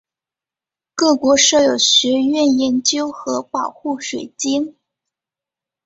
[0.95, 4.75] 各国设有学院研究和保护水晶。